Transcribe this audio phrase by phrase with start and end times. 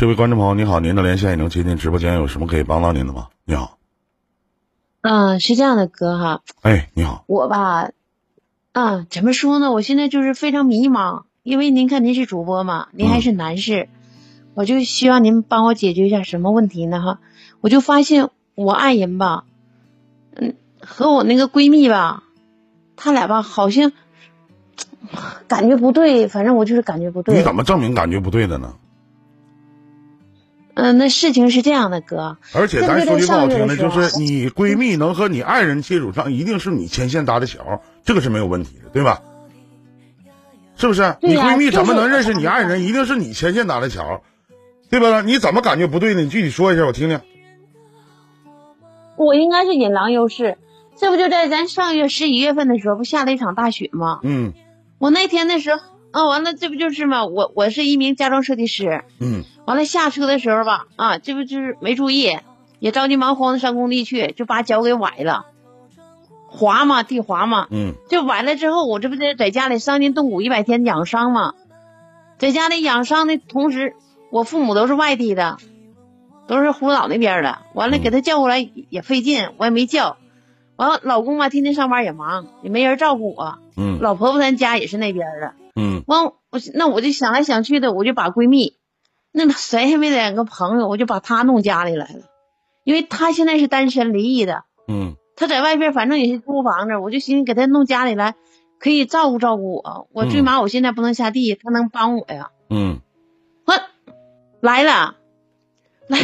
[0.00, 3.28] 这位观众朋友，你好，您的连线已能接进直播间，有什么可以帮到您的吗？
[3.44, 3.76] 你好，
[5.02, 7.90] 嗯，是这样的，哥哈，哎，你好，我吧，
[8.72, 9.72] 啊，怎么说呢？
[9.72, 13.90] 我现在就是非常迷茫，因为您看您是主播嘛，您还是男士，
[14.54, 17.02] 我就希望您帮我解决一下什么问题呢？
[17.02, 17.18] 哈，
[17.60, 19.44] 我就发现我爱人吧，
[20.34, 22.22] 嗯，和我那个闺蜜吧，
[22.96, 23.92] 他俩吧好像
[25.46, 27.36] 感觉不对，反正我就是感觉不对。
[27.36, 28.76] 你怎么证明感觉不对的呢？
[30.74, 32.38] 嗯，那事情是这样的，哥。
[32.52, 39.20] 而且咱说句不好听的，就是你闺蜜能和你爱人接触上，一定是你牵线搭的桥，这个是没有问题的，对吧？
[40.76, 41.16] 是不是？
[41.20, 42.82] 你闺蜜怎么能认识你爱人？
[42.84, 44.22] 一定是你牵线搭的桥，
[44.88, 45.20] 对吧？
[45.20, 46.22] 你怎么感觉不对呢？
[46.22, 47.20] 你具体说一下，我听听。
[49.16, 50.56] 我应该是引狼入室，
[50.96, 54.20] 这不就在咱上月十一月份的时候，不下了一场大雪吗？
[54.22, 54.54] 嗯。
[54.98, 55.82] 我那天的时候。
[56.12, 57.24] 啊，完了，这不就是吗？
[57.24, 62.36] 我我是一名家装设计师，嗯，完了下车的时候吧，啊，这不就是没注意，
[62.80, 65.46] 也着急忙慌的上工地去，就把脚给崴了，
[66.48, 71.54] 滑嘛，地滑嘛，嗯，就崴了之后，我这不得在家里伤筋动骨一百天养伤嘛，
[72.38, 73.94] 在家里养伤的同时，
[74.32, 75.58] 我父母都是外地的，
[76.48, 80.16] 都是葫芦岛那边的，完了给他叫过来也费劲，我也没叫，
[80.74, 85.54] 完了老公吧天天上班也忙，也没人照顾我，嗯，老婆婆咱家也是那边的。
[85.80, 88.76] 嗯，完我那我就想来想去的，我就把闺蜜，
[89.32, 92.26] 那谁还没两个朋友，我就把她弄家里来了，
[92.84, 98.34] 因为她现在是单身离异的，嗯，她在外边反正也是租房子，我就寻思给她弄家里来，
[98.78, 103.00] 可以照顾照顾我，我最起码我现在不能下地，她能帮我呀，嗯，
[103.64, 103.74] 我
[104.60, 105.16] 来了，
[106.08, 106.18] 来，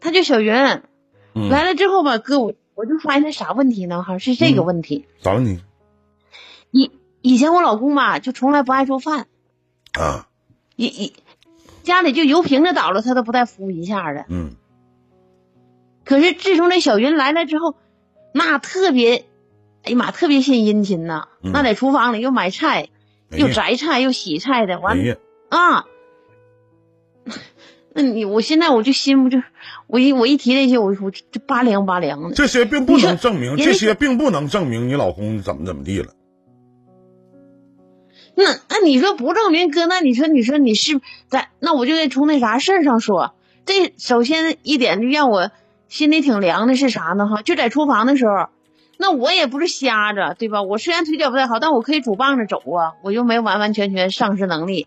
[0.00, 4.02] 她叫小云，来了之后吧，哥我我就发现她啥问题呢？
[4.02, 5.60] 哈，是这个问题，啥问题？
[6.70, 6.90] 一。
[7.24, 9.28] 以前我老公吧，就从来不爱做饭，
[9.98, 10.28] 啊，
[10.76, 11.14] 一一
[11.82, 14.26] 家里就油瓶子倒了，他都不带扶一下的。
[14.28, 14.56] 嗯。
[16.04, 17.76] 可是自从这小云来了之后，
[18.34, 19.24] 那特别，
[19.84, 21.28] 哎呀妈，特别献殷勤呐！
[21.40, 22.90] 那在厨房里又买菜，
[23.30, 25.16] 又择菜，又洗菜的，完了
[25.48, 25.86] 啊。
[27.94, 29.38] 那你我现在我就心不就，
[29.86, 32.34] 我一我一提这些，我我就拔凉拔凉的。
[32.34, 36.12] 这些并不能证明，这些并不能证明你老公怎么怎么地了。
[38.36, 43.34] 那那你说不证明哥，那你说你说你是在那我就得从那啥事儿上说。
[43.66, 45.50] 这首先一点就让我
[45.88, 47.26] 心里挺凉的是啥呢？
[47.26, 48.48] 哈，就在厨房的时候，
[48.98, 50.62] 那我也不是瞎子，对吧？
[50.62, 54.86] 我虽然腿脚不太好，但我可以拄棒子走啊，我又没完完全全丧失能力。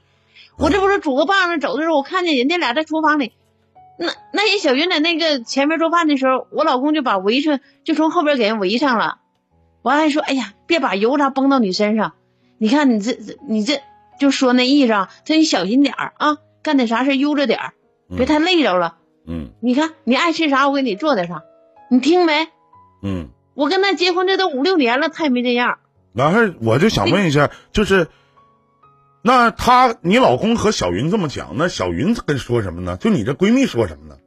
[0.57, 3.31] 我这不是拄个棒子走的时候，我看见人家俩在厨房里，
[3.97, 9.17] 那那些小云在那个前面做饭的时候，我老公就把围裙就从后边给人围上了，
[9.81, 12.13] 完还说：“哎呀，别把油渣崩到你身上。”
[12.57, 13.81] 你看你这这你这
[14.19, 17.73] 就说那意思啊，这你小心点儿啊，干点啥事悠着点儿，
[18.15, 18.97] 别太累着了。
[19.27, 21.43] 嗯，你看你爱吃啥，我给你做点啥，
[21.91, 22.47] 你听没？
[23.03, 25.79] 嗯，我跟他结婚这都五六年了，他也没这样。
[26.13, 28.07] 完事儿我就想问一下，就是
[29.21, 32.97] 那他你老公和小云这么讲，那小云跟说什么呢？
[32.97, 34.17] 就你这闺蜜说什么呢？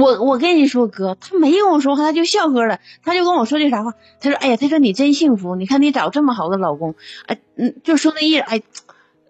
[0.00, 3.94] 我我跟你说哥，他没跟我说话，他就笑呵了，他就跟我说句啥话？
[4.20, 6.94] 他说：“哎呀，他说你真幸福，你看你找这么好的老公，
[7.26, 8.62] 哎，嗯，就说那意思，哎，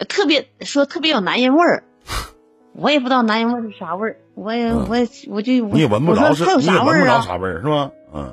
[0.09, 1.85] 特别说特别有男人味儿。
[2.73, 7.91] 我也不知道男人味儿是啥味儿，我也我也我就你也闻不着是，你也闻不着啥味儿是吧？
[8.15, 8.33] 嗯。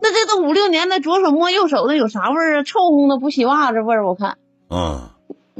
[0.00, 2.62] 那这都五六年的，左手摸右手的有啥味儿啊？
[2.62, 4.38] 臭烘的，不洗袜子味儿，我看。
[4.70, 5.10] 嗯。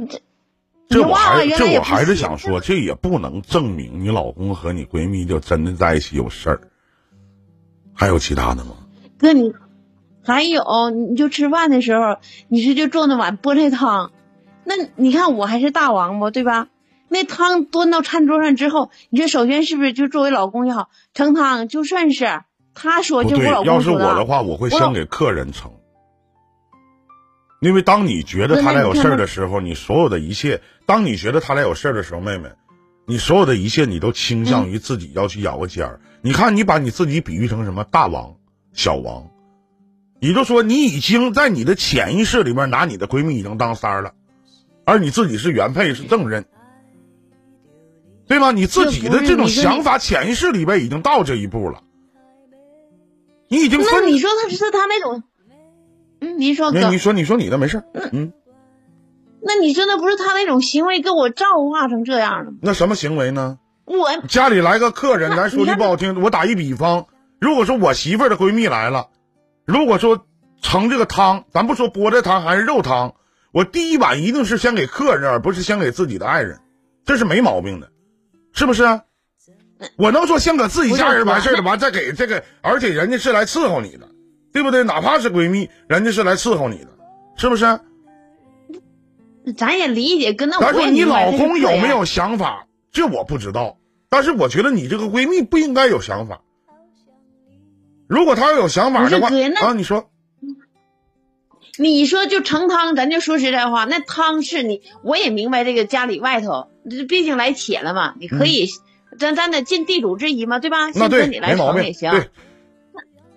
[0.09, 0.19] 这。
[0.89, 6.61] 这我还这我还是想说，这也不能证明你老公和你闺蜜就真的在一起有事儿。
[7.93, 8.71] 还有其他的吗？
[9.17, 9.53] 哥，你
[10.23, 12.17] 还有，你就吃饭的时候，
[12.47, 14.11] 你是就做那碗菠菜汤，
[14.63, 16.67] 那你看我还是大王不对吧？
[17.07, 21.67] 那汤端到餐桌上之后，你说首先是不是就作为老公也好盛汤？
[21.67, 22.41] 就算是
[22.73, 25.71] 他说，就我老公要是我的话，我会先给客人盛。
[27.63, 32.49] 因为当你觉得他俩有事儿的时候，你所有的一切；当你觉得他俩有事儿的时候，妹妹，
[33.07, 36.01] 你所有的一切你都倾向于自己要去咬个尖儿。
[36.21, 38.35] 你看，你把你自己比喻成什么大王、
[38.73, 39.29] 小王，
[40.19, 44.11] 也就说你已经在你的潜意识里面拿你的闺蜜已经当三儿了，
[44.83, 46.43] 而你自己是原配是正人，
[48.27, 48.51] 对吗？
[48.51, 51.81] 你自己的这种想法潜意识里边已经到这一步了，
[53.47, 55.23] 你已经那你说他是他那种。
[56.23, 58.31] 嗯，您说哥，你说你说你的没事嗯，
[59.41, 62.57] 那你真的不是他那种行为给我造化成这样的吗？
[62.61, 63.59] 那什么行为呢？
[63.85, 67.07] 我家里来个客人，咱说句不好听，我打一比方，
[67.41, 69.07] 如果说我媳妇儿的闺蜜来了，
[69.65, 70.25] 如果说
[70.61, 73.15] 盛这个汤，咱不说菠菜汤还是肉汤，
[73.51, 76.61] 我第一碗一定是先给客人，而不是先给自己的爱人，
[77.05, 77.89] 这是没毛病的，
[78.53, 79.01] 是不是？
[79.97, 84.07] 我能说先给自己家人完事儿了，完再给这个，而且人家是来伺候你的，
[84.53, 84.83] 对不对？
[84.83, 86.87] 哪怕是闺蜜，人家是来伺候你的，
[87.35, 87.79] 是不是？
[89.57, 92.65] 咱也理解，跟那咱说你老公有没有想法？
[92.93, 93.77] 这我不知道，
[94.07, 96.41] 但是我觉得你这个闺蜜不应该有想法。
[98.07, 100.09] 如果她要有想法的话啊，你说，
[101.77, 108.67] 你说就盛汤，咱就说实在话，那汤是你，我也明白这个家里外头，这毕竟来且了嘛，你可以，
[109.19, 110.89] 咱咱得尽地主之谊嘛，对吧？
[110.95, 112.11] 那对，你来盛也行。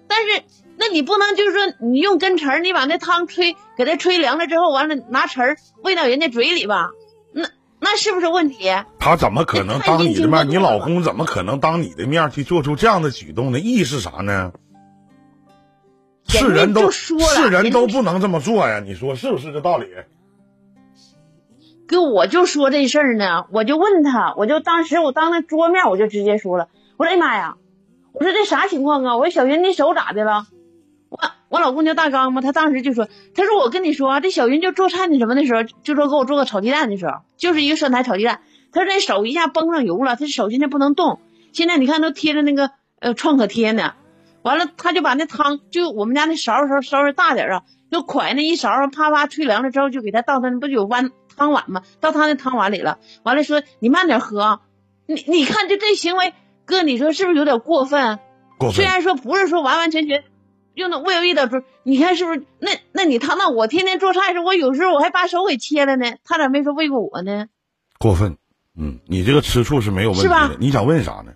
[0.06, 0.42] 但是。
[0.78, 6.90] 那你不能就是说你用根儿你把那汤吹给它吹凉了之后，完了拿绳喂到人家嘴里吧？
[7.32, 7.48] 那
[7.80, 8.70] 那是不是问题？
[8.98, 10.48] 他怎么可能当你的面？
[10.48, 13.58] 你老公怎么可能当你的面去做出这样的举动呢？
[13.58, 14.52] 意是啥呢？
[16.28, 17.14] 是人都是
[17.50, 18.80] 人都不能这么做呀！
[18.80, 19.86] 你说是不是这道理？
[21.86, 27.56] 哥，我就说这事儿呢，我就问他，我就当时我当着桌面我就直接说了，我说哎妈呀，
[28.12, 29.16] 我说这啥情况啊？
[29.16, 30.46] 我说小云，你手咋的了？
[31.48, 38.40] 我我老公叫大刚嘛，他当时就说，他说我跟你说啊，这小云就做菜那什么的时候，就说给我做个炒鸡蛋的时候，就是一个蒜苔炒鸡蛋，
[38.72, 41.20] 他说那手一下崩上油了，他手现在不能动，
[41.52, 42.70] 现在你看都贴着那个
[43.00, 43.94] 呃创可贴呢，
[44.42, 51.82] 完了他就把那汤，就我们家那勺勺稍微大点啊，就㧟那一勺啪啪吹凉了之后，就给他倒他不就有碗汤碗嘛？
[52.00, 54.60] 倒他那汤碗里了，完了说你慢点喝，
[55.06, 56.34] 你你看就这行为，
[56.64, 58.18] 哥你说是不是有点过分？
[58.58, 58.76] 过分。
[58.76, 60.24] 虽然说不是说完完全全。
[60.76, 62.44] 用的未有一点儿你看是不是？
[62.58, 67.46] 那那你他那我天天做菜时，我有时候我还把手给切了呢，他咋没说喂过我呢？
[67.98, 68.36] 过分，
[68.78, 70.56] 嗯，你这个吃醋是没有问题的。
[70.60, 71.32] 你想问啥呢？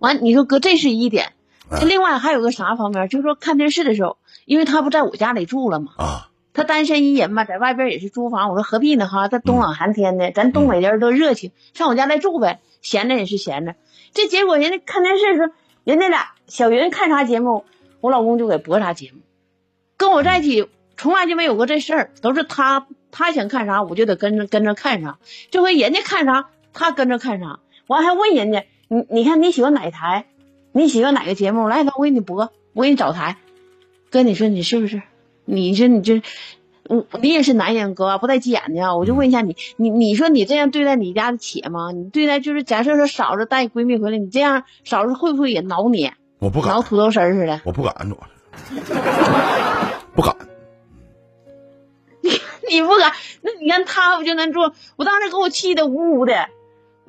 [0.00, 1.32] 完，你说哥，这是一点。
[1.70, 3.08] 这另外还有个啥方面？
[3.08, 5.92] 就是说看电视的时候，因为他不在我家里住了嘛。
[5.96, 6.26] 啊。
[6.52, 8.50] 他单身一人嘛，在外边也是租房。
[8.50, 9.06] 我说何必呢？
[9.06, 12.58] 哈，这冬冷寒天的，咱东北人都热情，上我家来住呗。
[12.82, 13.76] 闲着也是闲着。
[14.12, 15.50] 这结果人家看电视说，
[15.90, 16.30] 人家俩。
[16.46, 17.64] 小云看啥节目，
[18.00, 19.18] 我老公就给播啥节目。
[19.96, 25.18] 跟我在一起从来就没有过这事儿，都是他他想看啥，我就得跟着跟着看啥。
[25.50, 27.58] 这回人家看啥，他跟着看啥。
[27.88, 30.26] 我还问人家，你你看你喜欢哪台？
[30.70, 31.66] 你喜欢哪个节目？
[31.66, 33.36] 来，我给你播，我给你找台。
[34.10, 35.02] 哥，你说你是不是？
[35.44, 36.22] 你说你这，
[36.90, 38.96] 我你也是男人，哥不带急眼的啊。
[38.96, 41.92] 我就问一下你，你你说你这样对待你家的姐吗？
[41.92, 46.10] 你对待就是假设说嫂子带闺蜜回来，你这样嫂子会不会也挠你？
[46.40, 47.60] 我不敢，挠土豆丝似的。
[47.64, 48.18] 我不敢，主
[50.14, 50.34] 不敢。
[52.22, 52.30] 你
[52.68, 54.74] 你不敢，那你看他不就能做？
[54.96, 56.48] 我当时给我气的呜呜的，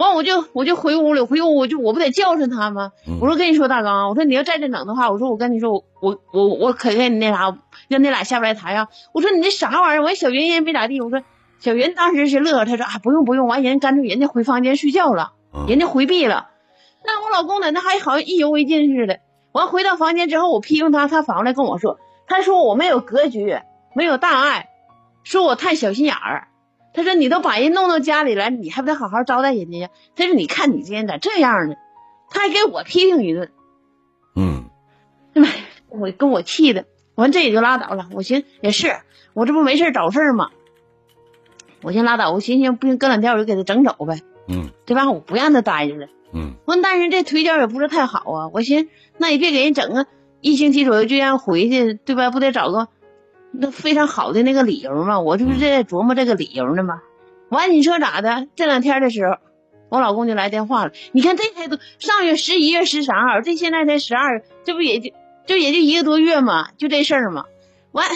[0.01, 2.91] 完我就我就回屋里，回屋我就我不得教训他吗？
[3.19, 7.55] 我说跟你说大刚，我说你要再这整的话，我说我跟你说我我我我可给你那啥，
[7.87, 8.87] 让你俩下不来台啊！
[9.13, 10.01] 我说你这啥玩意儿？
[10.01, 10.99] 我说小云也没咋地。
[11.01, 11.21] 我说
[11.59, 15.33] 小云当时是乐，他说啊不用不用，完人干脆人家回房间睡觉了，
[15.67, 16.47] 人家回避了。
[17.05, 19.19] 那我老公在那还好像意犹未尽似的。
[19.51, 23.59] 完回到房间之后，我批评他，他反过来跟我说：“他说我没有格局，
[23.93, 24.69] 没有大爱，
[25.23, 26.47] 说我太小心眼儿。
[26.93, 29.89] 他说你都把人弄到家里来，你还不得好好招待人家呀？
[30.15, 31.75] 他说你看你今天咋这样呢？
[32.29, 33.51] 他还给我批评一顿。
[34.35, 34.65] 嗯，
[35.33, 36.85] 哎，我跟我气的，
[37.15, 38.07] 完这也就拉倒了。
[38.13, 38.97] 我寻也是，
[39.33, 40.49] 我这不没事找事吗？
[41.81, 42.31] 我先拉倒。
[42.31, 44.21] 我寻思不行，隔两天我就给他整走呗。
[44.47, 45.09] 嗯，对吧？
[45.09, 48.49] 我不让他待着了。”嗯，完，但是这腿脚也不是太好啊。
[48.53, 50.07] 我寻，那也别给人整个
[50.39, 52.29] 一星期左右就让回去，对吧？
[52.31, 52.87] 不得找个
[53.51, 55.19] 那非常好的那个理由嘛。
[55.19, 57.01] 我这不是在琢磨这个理由呢吗？
[57.49, 58.47] 完，你说咋的？
[58.55, 59.37] 这两天的时候，
[59.89, 60.91] 我老公就来电话了。
[61.11, 65.11] 你看这才都上月十一月十三号，这现在才十二，这不也就
[65.45, 67.45] 就也就一个多月嘛，就这事儿嘛。
[67.91, 68.07] 完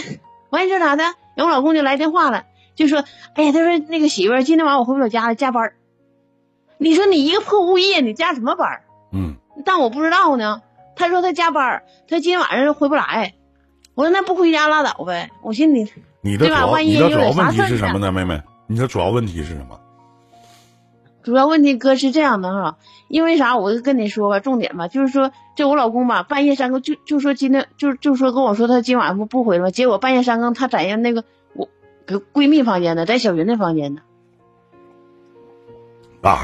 [0.50, 1.04] 完，你说咋的？
[1.38, 3.04] 我老公就来电话了，就说
[3.36, 5.74] ：“哎呀，他说那个媳妇儿今天晚上我回不了家了，加班。”
[6.78, 8.82] 你说你一个破物业，你加什么班？
[9.12, 10.62] 嗯，但我不知道呢。
[10.96, 13.34] 他说他加班，他今天晚上回不来。
[13.96, 15.32] 我说那不回家拉倒呗。
[15.42, 18.42] 我寻思你，你的主要你的主要问题是什么呢，妹妹？
[18.68, 19.80] 你的主要问题是什么？
[21.24, 23.58] 主要问题哥是这样的哈，因为啥？
[23.58, 31.24] 我就跟你说吧，重点吧，就是说这我老公吧，半夜三更就就说今天就就说跟我说他今晚不不回了，结果半夜三更他在人那个
[31.54, 31.68] 我
[32.32, 34.02] 闺蜜房间呢，在小云的房间呢。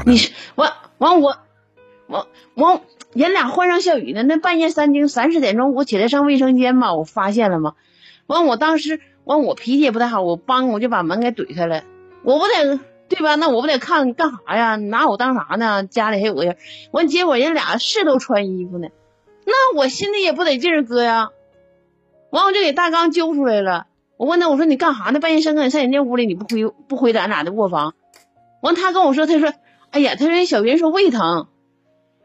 [0.06, 1.36] 你是完完我，
[2.06, 2.80] 我我
[3.14, 4.22] 人俩欢声笑语呢。
[4.22, 7.74] 那半夜三更三四点钟，我起来上卫生间嘛，我发现了嘛。
[8.26, 11.82] 完我当时完我脾气也不太好，我帮我就把门给怼开了。
[12.22, 13.34] 我不得对吧？
[13.34, 14.76] 那我不得看你干啥呀？
[14.76, 15.84] 拿我当啥呢？
[15.84, 16.56] 家里还有个人。
[16.90, 18.88] 完结果人俩是都穿衣服呢，
[19.44, 21.30] 那我心里也不得劲儿，哥呀。
[22.30, 23.86] 完我就给大刚揪出来了。
[24.16, 25.20] 我问他，我说你干啥呢？
[25.20, 27.94] 半夜三更上人家屋里，你不回不回咱俩的卧房？
[28.62, 29.52] 完，他跟我说，他说，
[29.90, 31.48] 哎呀，他说小云说胃疼，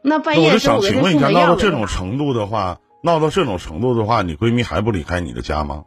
[0.02, 5.84] 那半夜我就想请问一下，闹到这种程度的话，闹到这种程度的话，你闺蜜还不离开你的家吗？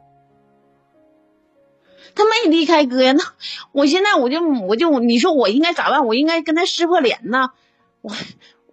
[2.13, 3.23] 她没离开哥呀，那
[3.71, 6.05] 我现在我就我就你说我应该咋办？
[6.05, 7.51] 我应该跟他撕破脸呢？
[8.01, 8.11] 我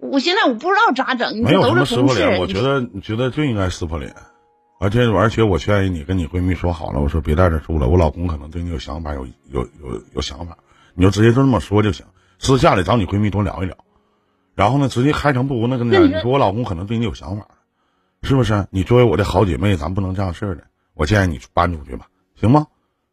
[0.01, 4.13] 我现在我不知道咋整，你没有什么撕破脸，我觉得觉得就应该撕破脸，
[4.81, 10.59] 而且而且我建议你跟你闺蜜说好了，我说别在这住了，我老公可能对你有想法，有有有有想法，
[10.95, 12.07] 你就直接就这么说就行，
[12.41, 13.77] 私下里找你闺蜜多聊一聊，
[14.59, 17.47] 然后呢，直接开诚布公的跟你说你说我老公可能对你有想法，
[18.23, 18.67] 是不是？
[18.71, 22.67] 你作为我的好姐妹，咱不能这样式儿的，我建议你搬出去吧，行吗？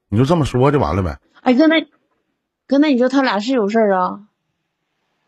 [0.10, 1.20] 你就这么说就完了呗。
[1.42, 1.88] 哎哥那
[2.66, 4.22] 哥那你说他俩是有事儿啊？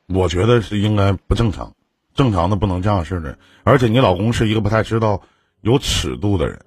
[0.08, 1.76] 我觉得是应该不正常，
[2.16, 3.38] 正常的不能这样式的。
[3.64, 5.22] 而且你老公是一个不太知道
[5.62, 6.66] 有尺度的人，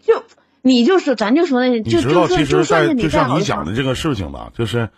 [0.00, 0.24] 就
[0.62, 4.88] 你就是咱就说那你就知道，其实就就算在就像你讲的这个事情吧，就是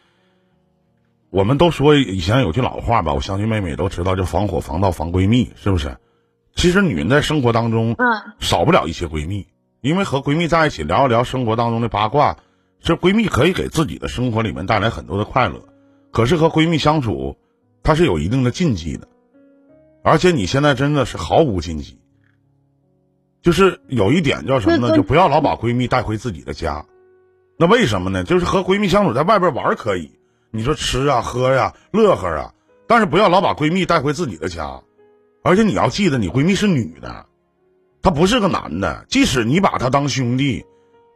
[1.35, 5.97] 我们都说以前有句老话吧，我相信妹妹也都知道，就防火防盗防闺蜜，是不是？
[6.55, 8.07] 其实女人在生活当中嗯
[8.39, 9.49] 少不了一些闺蜜，
[9.81, 12.37] 因为和闺蜜在一起聊一聊生活当中的八卦，
[12.79, 15.61] 这闺蜜可以给自己的生活里面带来很多的快乐。
[16.13, 17.37] 可是和闺蜜相处，
[17.83, 19.09] 它是有一定的禁忌的，
[20.05, 21.99] 而且你现在真的是毫无禁忌。
[23.43, 24.95] 就是有一点叫什么呢？
[24.95, 26.87] 就不要老把闺蜜带回自己的家。
[27.59, 28.23] 那为什么呢？
[28.23, 30.13] 就是和闺蜜相处，在外边玩可以，
[30.57, 32.55] 你说吃啊、喝呀、乐呵啊，
[32.87, 34.83] 但是不要老把闺蜜带回自己的家。
[35.43, 37.27] 而且你要记得，你闺蜜是女的，
[38.01, 39.05] 她不是个男的。
[39.09, 40.65] 即使你把她当兄弟，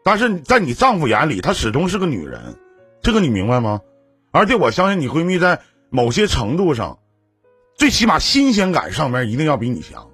[0.02, 2.56] 但是在你丈夫眼里，她始终是个女人。
[3.00, 3.80] 这个你明白吗？
[4.32, 6.98] 而且我相信你闺蜜在某些程度上，
[7.76, 10.10] 最起码新鲜感上面一定要比你强，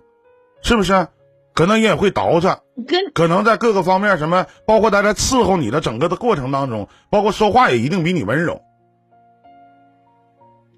[0.62, 1.09] 是不是？
[1.54, 2.59] 可能也会倒饬，
[3.14, 8.61] 可能在各个方面什么，包括在在伺候你的整个的过程当中，包括说话也一定比你温柔。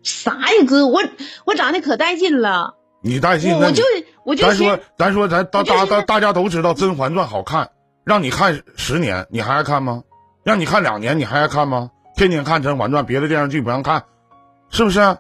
[0.07, 1.03] 啥呀哥，我
[1.45, 3.83] 我长得可带劲了，你带劲，那你我我就
[4.25, 7.71] 我就咱说，咱说，咱大大大大家都知道《甄嬛传》好看，
[8.05, 10.05] 让你看十年，你还爱看吗？
[10.45, 11.91] 让你看两年，你还爱看吗？
[12.17, 14.05] 天天看《甄嬛传》，别的电视剧不让看，
[14.71, 15.19] 是不是？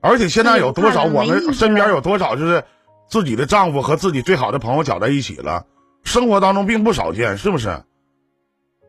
[0.00, 2.64] 而且现在有多少我们身边有多少就是
[3.08, 5.66] 自己的丈夫和自己最好的朋友搅在一起了，
[6.02, 7.82] 生活当中并不少见，是不是？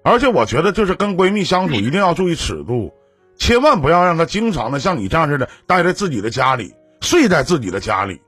[0.04, 2.94] 而且我觉得，就是跟闺蜜相处一定要注意尺度，
[3.40, 8.22] 千万不要让她经常的像你这样似的待在自己的家里，睡在自己的家里，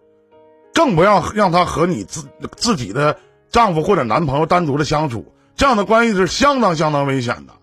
[0.74, 2.28] 更不要让她和你自
[2.58, 3.18] 自己的
[3.50, 7.54] 丈夫或者男朋友单独的相处，这样的关系是相当相当危险的。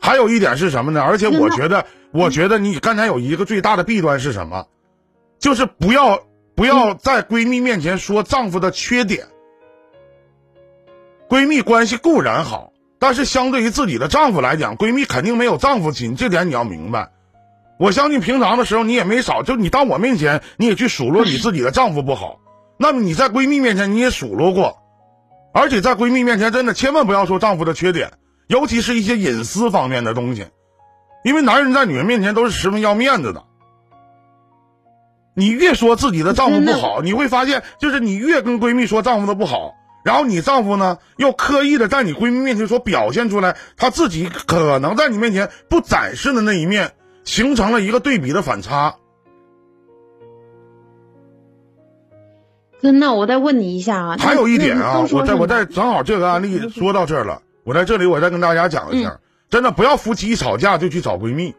[0.00, 1.02] 还有一点是什么呢？
[1.02, 4.66] 而且我觉得，我觉得你刚才有一个最大的弊端是什么？
[5.38, 6.22] 就是不要
[6.54, 9.26] 不要在闺蜜面前说丈夫的缺点。
[11.28, 17.10] 闺蜜关系固然好，但是相对于自己的丈夫来讲，闺蜜肯定没有丈夫亲，这点你要明白。
[17.78, 22.38] 我相信平常的时候你也没少，就你到我面前你也去数落你自己的丈夫不好，
[22.78, 24.78] 那么你在闺蜜面前你也数落过，
[25.52, 28.12] 而且在闺蜜面前真的千万不要说丈夫的缺点，
[28.46, 30.46] 尤其是一些隐私方面的东西，
[31.22, 33.44] 因为男人在女人面前都是十分要面子的。
[35.34, 39.74] 你越说自己的丈夫不好，你会发现，就是你越跟闺蜜说丈夫的不好，
[40.06, 46.92] 然后你丈夫呢又刻意的在你闺蜜面前所表现出来他自己可能在你面前不展示的那一面，
[47.24, 48.94] 形成了一个对比的反差。
[52.80, 59.18] 哥，那我再问你一下啊，还有一点啊，我再我再正好这个案例说到这儿了，我在这里我再跟大家讲一下，
[59.50, 61.52] 真的不要夫妻一吵架就去找闺蜜，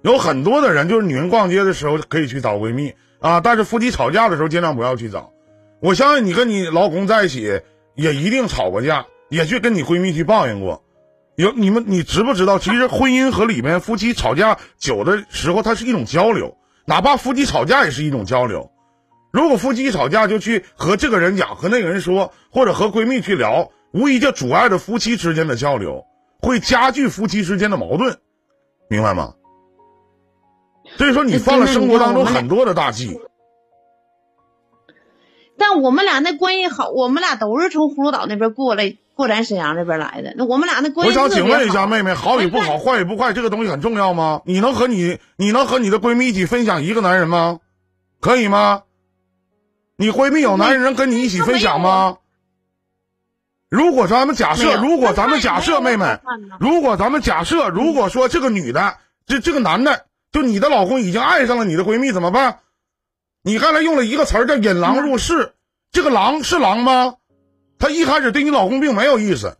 [0.00, 5.30] 有很多的人就是女人逛街的时候可以去找闺蜜啊，但是夫妻吵架的时候尽量不要去找。
[5.80, 7.60] 我相信你跟你老公在一起
[7.94, 10.82] 也一定吵过架，也去跟你闺蜜去抱怨过。
[11.36, 12.58] 有你们你知不知道？
[12.58, 16.56] 其实婚姻和里面夫妻吵架久的时候，它是一种交流，
[16.86, 18.70] 哪怕夫妻吵架也是一种交流。
[19.32, 26.04] 如果夫妻一吵架就去和这个人讲，和那个人说，或者和闺蜜去聊，无疑就阻碍了夫妻之间的交流，
[26.42, 28.18] 会加剧夫妻之间的矛盾，
[28.90, 29.32] 明白吗？
[30.98, 33.18] 所以说你犯了生活当中很多的大忌。
[35.64, 40.34] 但我们俩那关系好，我们俩都是从葫芦岛那边过来，过咱沈阳这边来的。
[40.36, 44.42] 那我们俩那关系特别想请问一下妹妹，好与不好，坏与不坏，这个东西很重要吗？
[44.44, 47.60] 你能和你你能和你的闺蜜一起分享一个男人吗？
[48.20, 48.82] 可以吗？
[49.94, 52.16] 你闺蜜有男人跟你一起分享吗？
[53.68, 56.18] 如果咱们假设，如果咱们假设，妹妹
[56.58, 62.58] 如果咱们假设，如果说这个女的，这这个男的，就你的老公已经爱上了你的闺蜜，怎么办？
[63.42, 65.54] 你刚才用了一个词儿叫引狼入室，
[65.90, 67.16] 这个狼是狼吗？
[67.78, 69.58] 她一开始对你老公并没有意思。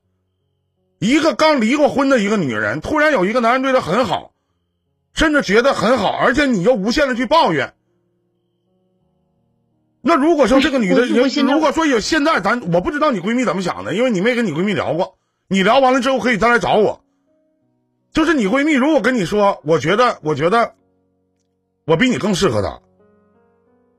[1.00, 4.32] 一个刚离过婚的一个女人，突然有一个男人对她很好，
[5.14, 7.74] 甚至觉得很好，而且你又无限的去抱怨。
[10.00, 15.16] 那如果说这个女的，如果说有现在咱我不知道你闺蜜怎么想的，因为你没跟你闺蜜聊过。
[15.48, 17.04] 你聊完了之后可以再来找我。
[18.12, 20.74] 就是你闺蜜如果跟你说，我觉得，我觉得，
[21.84, 22.80] 我比你更适合她。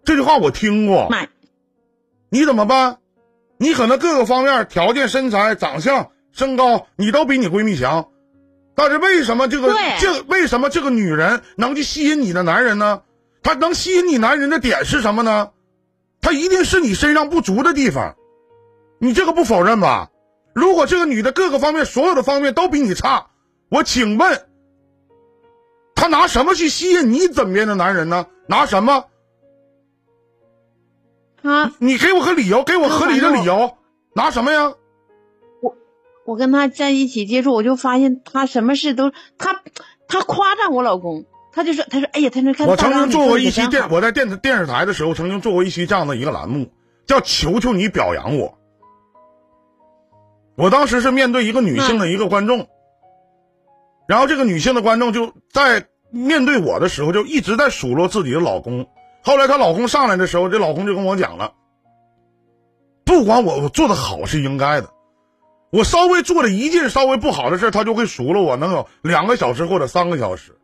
[0.06, 1.10] 这句话我听过。
[2.30, 2.98] 你怎么办？
[3.58, 8.10] 你可能各个方面条件、身材、长相、身高，你都比你闺蜜强。
[8.76, 13.04] 但是为什么这个这为什么这个女人能去吸引你的男人呢？
[13.44, 15.52] 她能吸引你男人的点是什么呢？
[16.22, 18.16] 她一定是你身上不足的地方。
[19.00, 20.10] 你这个不否认吧？
[20.54, 23.28] 如果这个女的各个方面所有的方面都比你差，
[23.70, 24.46] 我请问，
[25.94, 28.26] 她拿什么去吸引你枕边的男人呢？
[28.48, 29.06] 拿什么？
[31.44, 31.74] 啊！
[31.80, 33.78] 你给我个理由，给我合理的理由，
[34.16, 34.74] 拿什么呀？
[35.62, 35.76] 我
[36.26, 39.62] 我跟他在一起接触，我就发现他什么事都他
[40.08, 46.72] 他夸赞我老公，他就说他说哎呀，他说看我曾经做过一期电，我在电视电视台的时候曾经做过一期这样的一个栏目，
[47.06, 48.58] 叫“求求你表扬我”。
[50.56, 52.68] 我当时是面对一个女性的一个观众，
[54.08, 58.88] 然后这个女性的观众就在面对我的时候就一直在数落自己的老公。
[59.24, 61.54] 后来她老公上来的时候，这老公就跟我讲了
[63.06, 64.90] ：“不管我我做的好是应该的，
[65.72, 70.58] 我稍微做了一件稍微不好的事他就会数落我，能有两个小时或者三个小时。”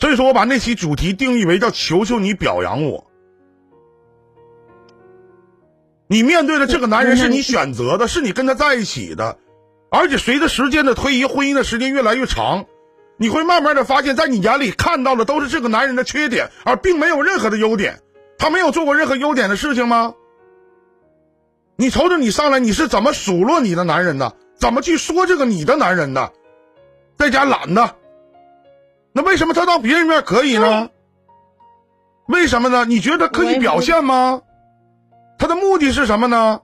[0.00, 3.04] 所以说我把那期主题定义为叫“求求你表扬我”。
[6.10, 9.38] 你面对的这个男人是你选择的，是你跟他在一起的，
[9.90, 12.64] 而且随着时间的推移，婚姻的时间越来越长，
[13.18, 18.00] 你会慢慢的发现，在你眼里看到的都是这个男人的缺点，而并没有任何的优点。
[18.38, 20.14] 他没有做过任何优点的事情吗？
[21.76, 24.32] 你瞅瞅你上来你是怎么数落你的男人的？
[24.56, 26.32] 怎么去说这个你的男人的？
[27.16, 27.96] 在家懒的，
[29.12, 30.90] 那为什么他到别人面可以呢？
[32.28, 32.84] 为什么呢？
[32.84, 34.42] 你觉得可以表现吗？
[35.38, 36.60] 他的目的是什么呢？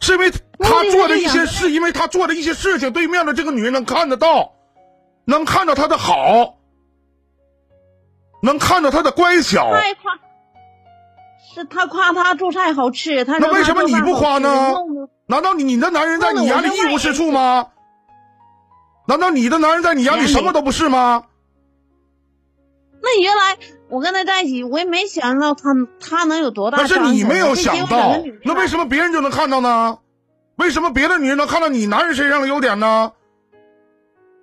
[0.00, 4.52] 是因为他做的一些，事因为他做的一些事情，对面的这个女人能看得到，
[5.26, 6.56] 能看到他的好，
[8.42, 9.70] 能看到他的乖巧。
[9.72, 10.14] 太夸，
[11.54, 14.72] 是他夸他做菜好吃，他那为什么你不夸呢？
[15.26, 17.68] 难道你你的男人在你眼里一无是处吗？
[19.08, 21.24] 难道你的男人在你眼里什么都不是吗？
[23.02, 23.58] 那原来
[23.88, 26.78] 我跟他在一起，我也没想到他他能有多大。
[26.78, 29.98] 但是你没有想到，那为什么别人就能看到呢？
[30.56, 33.12] 为什么别的女人能看到你男人身上的优点呢？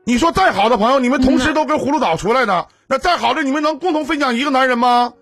[0.05, 5.13] 你说再好的朋友，你们同时都跟葫芦岛出来的，那再好的你们能共同分享一个男人吗？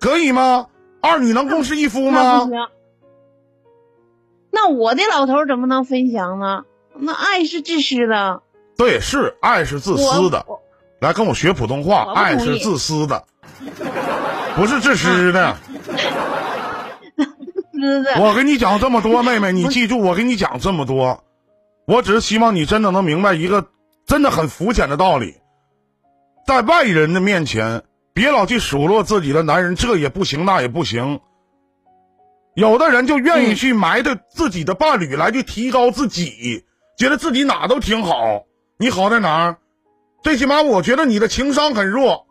[0.00, 0.66] 可以吗？
[1.00, 2.48] 二女能共侍一夫吗？
[4.50, 6.64] 那我的老头怎么能分享呢？
[6.98, 8.42] 那爱是自私的。
[8.76, 10.44] 对，是爱是自私的。
[11.00, 13.22] 来跟我学普通话，爱是自私的，
[14.56, 15.56] 不是自私的。
[18.18, 21.22] 我跟你讲这么多，妹妹，你记住，我跟你讲这么多，
[21.86, 23.66] 我只是希望你真的能明白一个
[24.06, 25.34] 真的很肤浅的道理，
[26.46, 27.82] 在外人的面前，
[28.14, 31.20] 别老去数落自己的男人，这也不行，那也不行。
[32.54, 36.64] 有的人就愿意去埋汰自己的伴侣来去提高自己，
[36.96, 38.44] 觉得自己哪都挺好，
[38.78, 39.58] 你好在哪儿？
[40.22, 42.25] 最起码我觉得你的情商很弱。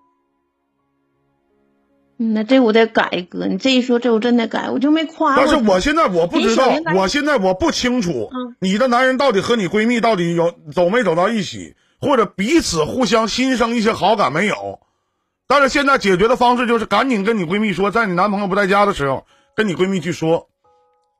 [2.17, 5.35] 那这我得改哥，你这一说，这我真得改，我就没夸。
[5.35, 14.79] 但是我现在我不知道，我现在我不清楚，你的男人到底和你闺蜜到底有走没走到一起，或者彼此互相心生一些好感没有？
[15.47, 19.25] 但是现在解决的方式就是赶紧跟你闺蜜说，在你男朋友不在家的时候，
[19.55, 20.47] 跟你闺蜜去说，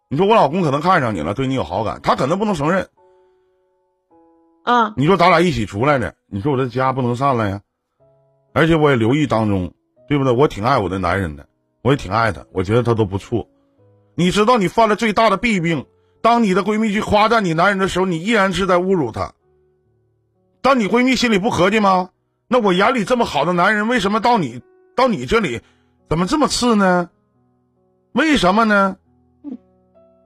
[0.10, 2.88] 你说我老公可能看上你了，对你有好感，他可能不能承认。
[4.63, 4.95] 啊！
[4.97, 7.62] 你说咱俩一起出来的，你说我这家不能散了呀？
[8.51, 9.74] 而且我也留意当中，
[10.07, 10.33] 对不对？
[10.33, 11.47] 我挺爱我的男人的，
[11.81, 13.47] 我也挺爱他，我觉得他都不错。
[14.15, 15.85] 你知道你犯了最大的弊病，
[16.21, 19.33] 当你的闺蜜去夸赞你男人的时候，你依然是在侮辱他。
[20.61, 22.09] 当你闺蜜心里不合计吗？
[22.47, 24.61] 那我眼里这么好的男人，为什么到你
[24.95, 25.61] 到你这里，
[26.09, 27.09] 怎么这么次呢？
[28.13, 28.97] 为什么呢？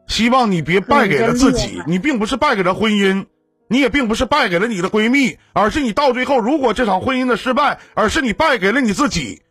[0.07, 3.25] 希望你别败给了自己，你并不是败给了婚姻。
[3.71, 9.43] 你也并不是败给了你的闺蜜，而是你到最后，如果这场婚姻的失败，而是你败给了你自己。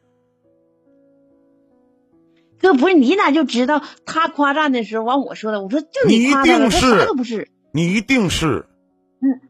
[2.60, 5.62] 哥，不是你咋就知道他夸赞的时候完我说的？
[5.62, 8.66] 我说就你一定是，不是你一定是。
[9.20, 9.40] 嗯，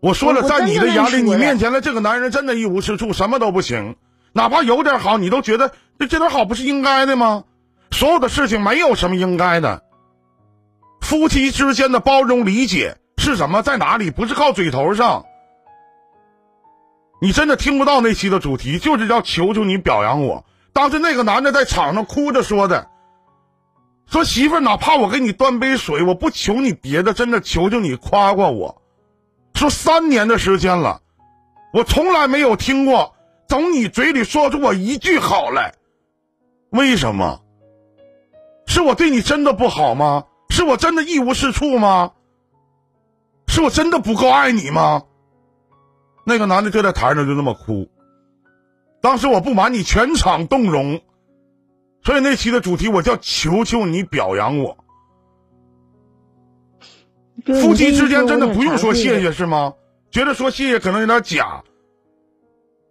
[0.00, 3.96] 我说了，在你的眼里，你面前的这个男人真的一无是处，什么都不行，
[4.32, 7.44] 哪怕有点好，你都觉得这这点好不是应该的吗？
[7.90, 9.82] 所有的事情没有什么应该的。
[11.00, 13.62] 夫妻之间的包容理解是什么？
[13.62, 14.10] 在哪里？
[14.10, 15.26] 不是靠嘴头上。
[17.20, 20.44] 你真的听不到那期的主题，就是要求求你表扬我。
[20.74, 22.88] 当时那个男的在场上哭着说的，
[24.06, 28.82] 说媳妇儿，哪怕我给你端杯水，我不求你别的，真的求求你夸夸我。
[29.54, 31.00] 说三年的时间了，
[31.72, 33.14] 我从来没有听过
[33.48, 35.74] 从你嘴里说出我一句好来。
[36.70, 37.40] 为什么？
[38.66, 40.24] 是我对你真的不好吗？
[40.50, 42.12] 是我真的一无是处吗？
[43.46, 45.04] 是我真的不够爱你吗？
[46.24, 47.88] 那个男的就在台上就那么哭。
[49.04, 51.02] 当时我不瞒你，全场动容。
[52.02, 54.78] 所以那期的主题我叫“求求你表扬我”。
[57.60, 59.74] 夫妻之间真的不用说谢谢是吗？
[60.10, 61.64] 觉得说谢谢可能有点假，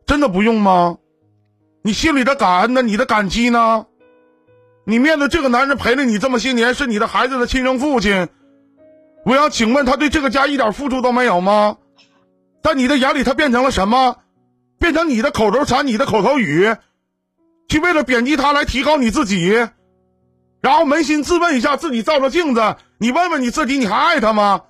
[0.05, 0.99] 真的不用吗？
[1.81, 2.83] 你心里的感恩呢？
[2.83, 3.87] 你的感激呢？
[4.85, 8.27] 你面对这个男人陪了你这么些年，是你的孩子的亲生父亲。
[9.25, 11.77] 我想请问他对这个家一点付出都没有吗？
[12.61, 14.17] 在你的眼里，他变成了什么？
[14.83, 16.75] 变成你的口头禅、你的口头语，
[17.69, 19.49] 去为了贬低他来提高你自己，
[20.59, 24.63] 然后扪心自问一下，自己照照镜子，你问问你自己，你还爱他吗？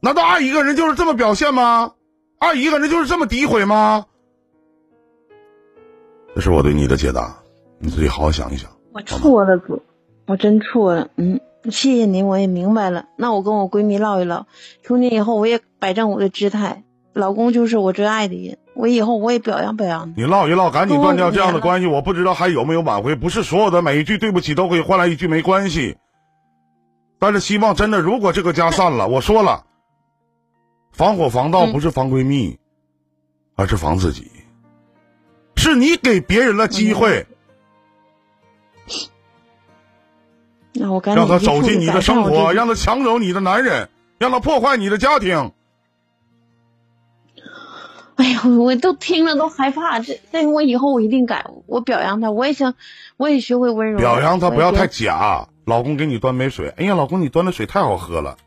[0.00, 1.92] 难道爱一个人就是这么表现吗？
[2.40, 4.06] 爱一个人就是这么诋毁吗？
[6.34, 7.36] 这是我对你的解答，
[7.78, 8.68] 你自己好好想一想。
[8.92, 9.78] 我错了，哥，
[10.26, 11.08] 我真错了。
[11.14, 11.38] 嗯，
[11.70, 13.06] 谢谢你，我也明白了。
[13.16, 14.48] 那我跟我闺蜜唠一唠，
[14.82, 16.82] 从今以后我也摆正我的姿态。
[17.12, 20.14] 老公就是我最爱的人，我以后我也表扬表扬你。
[20.16, 21.86] 你唠一唠，赶紧断掉这样的关系。
[21.86, 23.14] 我不知道还有没有挽回。
[23.14, 25.96] 不是所有的每一句对不起都可以换来一句没关系。
[27.18, 29.64] 但是希望真的，如果这个家散了，我说了，
[30.92, 32.58] 防火防盗不是防闺蜜，
[33.54, 34.30] 而是防自己。
[35.56, 37.26] 是你给别人了机会。
[40.72, 45.52] 那我让他走进你的生活，让他抢走你的男人，让他破坏你的家庭。
[48.16, 49.98] 哎呀，我都听了都害怕。
[49.98, 51.46] 这，这我以后我一定改。
[51.66, 52.74] 我表扬他，我也想，
[53.16, 53.98] 我也学会温柔。
[53.98, 55.48] 表扬他不要太假。
[55.64, 58.36] 老公给你端杯水，哎呀，老公你端的水太好喝了。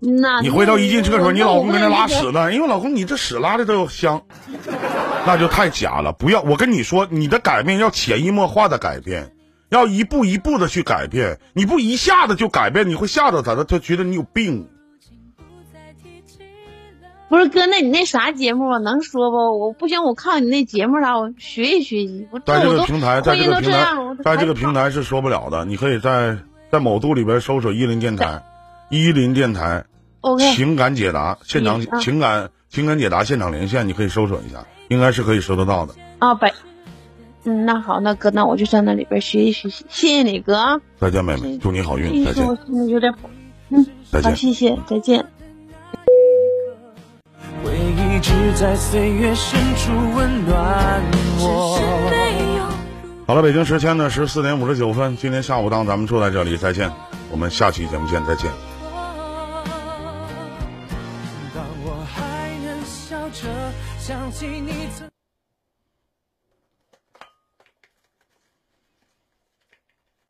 [0.00, 2.52] 那你回头一进厕所，你老公在那拉屎呢。
[2.52, 4.22] 因为，老公你这屎拉的都香，
[5.26, 6.12] 那就太假了。
[6.12, 9.32] 不要，我跟你说，你的改变要潜移默化的改变。
[9.68, 14.68] 要一步一步的去改变，你不一下子就改变，你会吓着他，他他觉得你有病。
[17.30, 19.36] 不是哥，那你那啥节目能说不？
[19.60, 22.26] 我不行，我看你那节目啥，我学习学习。
[22.44, 25.64] 在这个平台，在这个平台，在这个平台是说不了的。
[25.64, 26.36] 你可以在
[26.72, 28.42] 在某度里边搜索“伊林电台”，
[28.90, 29.84] 伊林电台
[30.22, 35.94] ，OK，情感解答现场情感情感解答现场连线，你可以搜索一下，应该是可以搜得到的。
[36.18, 36.52] 啊，百。
[37.44, 40.82] 嗯，那好，那哥，那我就在那里边学习学习，谢谢你哥。
[40.98, 42.44] 再见，妹妹，祝你好运，再见。
[42.44, 42.56] 我
[42.88, 43.14] 有点，
[43.70, 45.24] 嗯，再见，谢谢，再见。
[48.20, 51.02] 直在岁月深处温暖
[51.38, 51.78] 我
[53.26, 56.90] 好了，北京时间呢十四点五十九分，今天下午档咱们坐在这里，再见，
[57.30, 58.50] 我们下期节目见，再见。